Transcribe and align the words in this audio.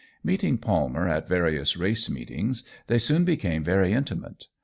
Meeting 0.23 0.57
Palmer 0.57 1.07
at 1.07 1.27
various 1.27 1.77
race 1.77 2.09
meetings, 2.09 2.63
they 2.87 2.97
soon 2.97 3.23
became 3.23 3.63
very 3.63 3.93
intimate. 3.93 4.47